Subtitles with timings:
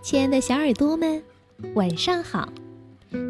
[0.00, 1.20] 亲爱的小耳朵们，
[1.74, 2.48] 晚上好！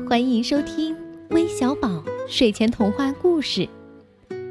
[0.06, 0.94] 欢迎收听
[1.30, 3.66] 微小宝睡前童话故事，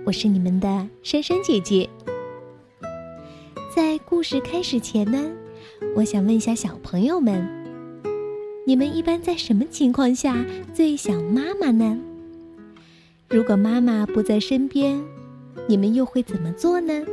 [0.03, 1.87] 我是你们的珊珊姐姐。
[3.73, 5.29] 在故事开始前呢，
[5.95, 7.47] 我想问一下小朋友们：
[8.65, 10.43] 你们一般在什么情况下
[10.73, 11.99] 最想妈妈呢？
[13.29, 15.01] 如果妈妈不在身边，
[15.67, 17.05] 你们又会怎么做呢？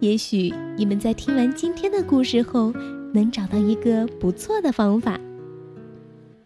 [0.00, 2.72] 也许你们在听完今天的故事后，
[3.12, 5.18] 能找到一个不错的方法。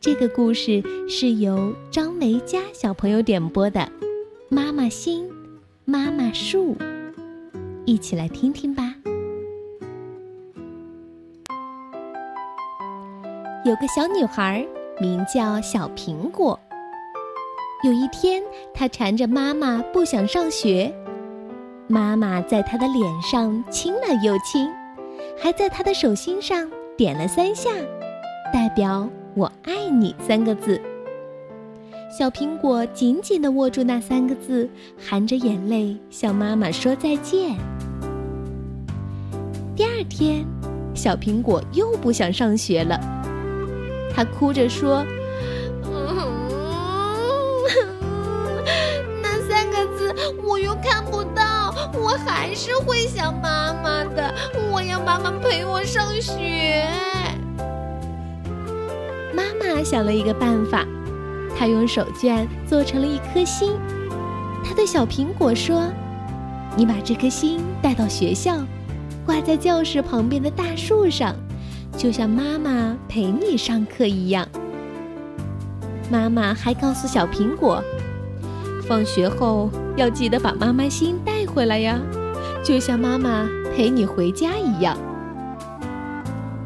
[0.00, 3.80] 这个故事是由张维佳小朋友点播的，
[4.48, 5.30] 《妈妈心，
[5.84, 6.74] 妈妈树》，
[7.84, 8.94] 一起来听听吧。
[13.64, 14.66] 有个小女孩，
[15.00, 16.58] 名叫小苹果。
[17.84, 18.42] 有一天，
[18.74, 20.92] 她缠着妈妈不想上学。
[21.86, 24.68] 妈妈在她的脸上亲了又亲，
[25.40, 27.70] 还在他的手心上点了三下，
[28.52, 30.80] 代表“我爱你”三个字。
[32.10, 37.56] 小苹果紧紧地握住那三个字，含着眼泪向妈妈说再见。
[39.74, 40.44] 第二天，
[40.94, 43.00] 小苹果又不想上学了，
[44.14, 45.04] 他哭着说
[52.12, 54.34] ：“我还是会想妈妈的，
[54.70, 56.86] 我要妈妈陪我上学。
[59.34, 60.86] 妈妈想了一个办法，
[61.58, 63.72] 她用手绢做成了一颗心。
[64.62, 65.90] 她对小苹果说
[66.76, 68.58] ：“你把这颗心带到学校，
[69.24, 71.34] 挂在教室旁边的大树上，
[71.96, 74.46] 就像妈妈陪你上课一样。”
[76.12, 77.82] 妈妈还告诉小苹果，
[78.86, 81.31] 放学后要记得把妈妈心带。
[81.54, 82.00] 回来呀，
[82.64, 84.96] 就像妈妈陪你回家一样。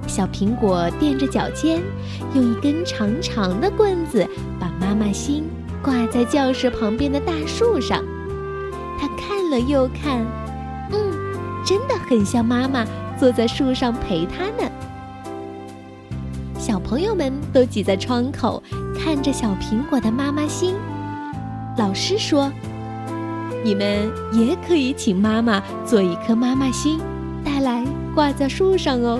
[0.06, 1.82] 小苹果垫着脚尖，
[2.34, 4.24] 用一根长长的棍子
[4.60, 5.44] 把妈妈心
[5.82, 8.04] 挂在教室旁边的大树上。
[8.98, 10.24] 他看了又看，
[10.92, 11.12] 嗯，
[11.64, 12.86] 真的很像妈妈
[13.18, 14.70] 坐在树上陪他呢。
[16.56, 18.62] 小朋友们都挤在窗口
[18.96, 20.76] 看着小苹果的妈妈心。
[21.76, 22.52] 老师说。
[23.66, 27.00] 你们也可以请妈妈做一颗妈妈心，
[27.44, 27.84] 带来
[28.14, 29.18] 挂在树上哦。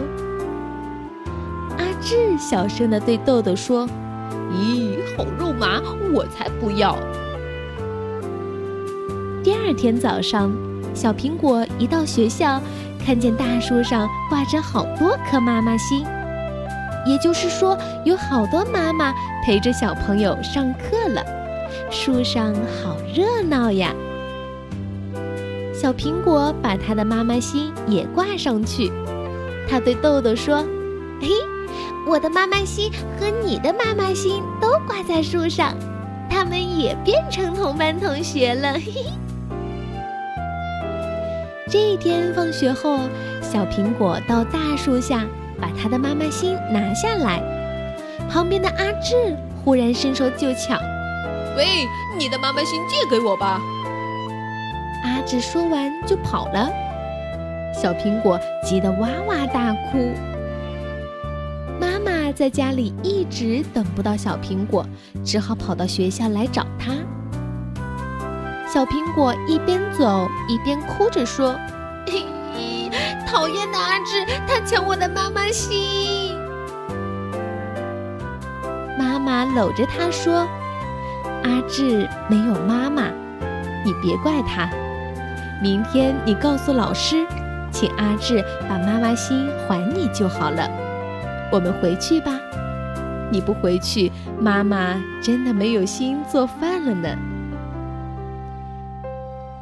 [1.76, 3.88] 阿志小声地对豆豆说
[4.54, 5.82] ：“咦，好肉麻，
[6.14, 6.96] 我才不要。”
[9.42, 10.52] 第二天早上，
[10.94, 12.62] 小苹果一到学校，
[13.04, 16.06] 看见大树上挂着好多颗妈妈心，
[17.04, 19.12] 也就是说，有好多妈妈
[19.44, 21.20] 陪着小朋友上课了。
[21.90, 23.92] 树上好热闹呀！
[25.86, 28.90] 小苹果把它的妈妈心也挂上去，
[29.70, 30.64] 他对豆豆说
[31.22, 31.28] ：“嘿，
[32.04, 35.76] 我的妈妈心和你的妈妈心都挂在树上，
[36.28, 39.04] 他们也变成同班同学了。”嘿嘿。
[41.70, 42.98] 这一天放学后，
[43.40, 45.24] 小苹果到大树下
[45.60, 47.40] 把他的妈妈心拿下来，
[48.28, 50.80] 旁边的阿志忽然伸手就抢
[51.56, 51.86] ：“喂，
[52.18, 53.62] 你的妈妈心借给我吧。”
[55.26, 56.70] 阿志说完就跑了，
[57.74, 60.12] 小苹果急得哇哇大哭。
[61.80, 64.86] 妈妈在家里一直等不到小苹果，
[65.24, 66.92] 只好跑到学校来找他。
[68.68, 71.56] 小苹果一边走一边哭着说
[73.26, 76.36] ：“讨厌的阿志，他抢我的妈妈心。”
[78.96, 80.46] 妈妈搂着他说
[81.42, 83.10] ：“阿志没有妈妈，
[83.84, 84.70] 你别怪他。”
[85.62, 87.26] 明天你告诉老师，
[87.72, 90.68] 请阿志把妈妈心还你就好了。
[91.50, 92.38] 我们回去吧。
[93.30, 97.16] 你不回去，妈妈真的没有心做饭了呢。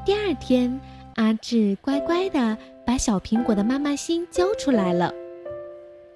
[0.04, 0.80] 第二天，
[1.14, 5.12] 阿志乖乖的把小苹果的妈妈心交出来了，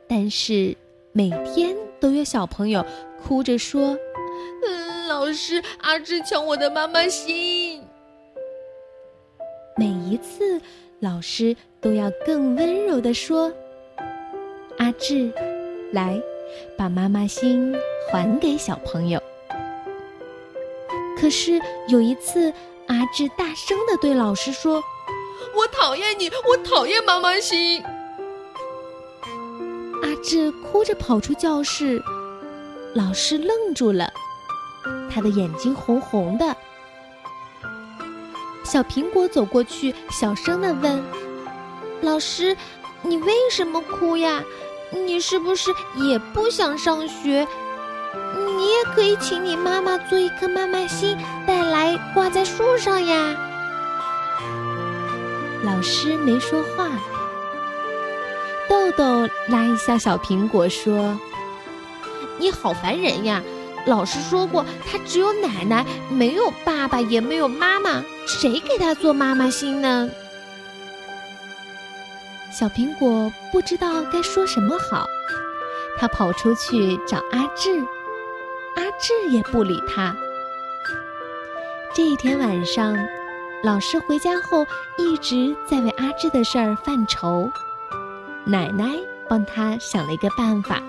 [0.06, 0.76] 但是
[1.12, 2.84] 每天都有小朋友
[3.22, 3.96] 哭着说
[4.66, 7.67] ：“嗯，老师，阿志抢我的妈妈心。”
[9.78, 10.60] 每一次，
[10.98, 13.52] 老师都要更温柔地说
[14.76, 15.32] ：“阿志，
[15.92, 16.20] 来，
[16.76, 17.72] 把妈妈心
[18.10, 19.22] 还给小朋友。”
[21.16, 22.52] 可是有一次，
[22.88, 24.82] 阿志大声地对老师说
[25.54, 27.80] ：“我讨厌你，我讨厌妈妈心。”
[30.02, 32.02] 阿志哭着跑出教室，
[32.96, 34.12] 老师愣住了，
[35.08, 36.56] 他的眼睛红红的。
[38.68, 41.02] 小苹果走过去，小声地问
[42.02, 42.54] ：“老师，
[43.00, 44.44] 你为什么哭呀？
[44.92, 47.48] 你是不是也不想上学？
[48.36, 51.16] 你也可以请你妈妈做一颗妈妈心，
[51.46, 53.34] 带来挂在树上呀。”
[55.64, 56.90] 老师没说话。
[58.68, 61.18] 豆豆拉一下小苹果说
[62.36, 63.42] ：“你好烦人呀！
[63.88, 70.11] 老师说过，他只有奶奶，没有爸爸，也没有妈妈，谁给他做妈妈心呢？”
[72.52, 75.06] 小苹果不知道该说什么好，
[75.99, 77.81] 他跑出去找阿志，
[78.76, 80.14] 阿志也不理他。
[81.94, 82.94] 这一天晚上，
[83.64, 84.67] 老师回家后
[84.99, 87.50] 一直在为阿志的事儿犯愁。
[88.44, 88.99] 奶奶
[89.29, 90.82] 帮他想了一个办法。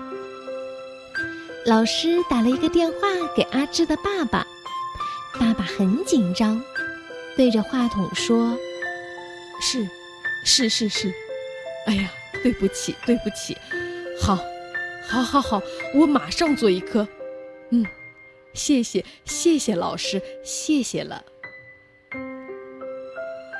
[1.66, 2.96] 老师打了一个电话
[3.36, 4.46] 给阿志的爸爸，
[5.38, 6.62] 爸爸很紧张，
[7.36, 8.56] 对着话筒说
[9.60, 9.86] ：“是，
[10.44, 11.12] 是是是。”
[11.86, 12.10] 哎呀，
[12.42, 13.56] 对不起，对不起，
[14.20, 14.38] 好，
[15.06, 15.62] 好，好，好，
[15.94, 17.06] 我马上做一颗。
[17.70, 17.84] 嗯，
[18.54, 21.22] 谢谢，谢谢老师，谢谢了。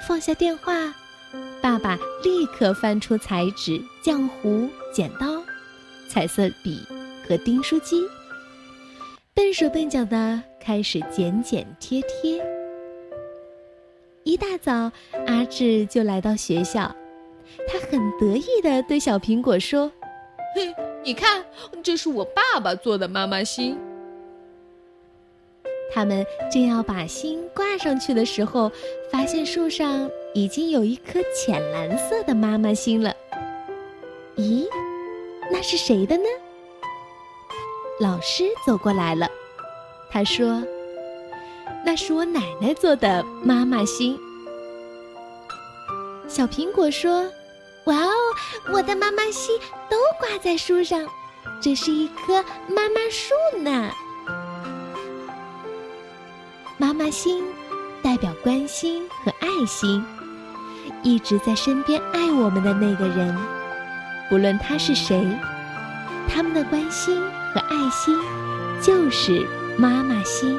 [0.08, 0.94] 放下电话，
[1.60, 5.42] 爸爸立刻翻出彩纸、浆糊、剪刀、
[6.08, 6.80] 彩色笔
[7.26, 8.02] 和订书机，
[9.34, 12.44] 笨手笨脚的开始剪剪贴贴。
[14.24, 14.90] 一大早，
[15.26, 16.94] 阿志就来到学校。
[17.66, 19.90] 他很得意的对小苹果说
[20.54, 20.72] ：“嘿，
[21.02, 21.44] 你看，
[21.82, 23.78] 这是我爸爸做的妈妈心。”
[25.92, 28.70] 他们正要把心挂上去的时候，
[29.10, 33.14] 发现树上已经有一颗浅蓝色的妈妈心了。
[34.36, 34.66] 咦，
[35.50, 36.24] 那是谁的呢？
[38.00, 39.28] 老师走过来了，
[40.10, 40.62] 他说
[41.84, 44.18] ：“那是我奶奶做的妈妈心。”
[46.26, 47.30] 小苹果说。
[47.84, 48.12] 哇哦，
[48.74, 49.58] 我的妈妈心
[49.88, 51.06] 都挂在树上，
[51.62, 53.90] 这是一棵妈妈树呢。
[56.76, 57.42] 妈妈心
[58.02, 60.04] 代表关心和爱心，
[61.02, 63.34] 一直在身边爱我们的那个人，
[64.28, 65.26] 不论他是谁，
[66.40, 67.20] 他们的关心
[67.52, 68.16] 和爱心
[68.80, 69.46] 就是
[69.76, 70.58] 妈妈心。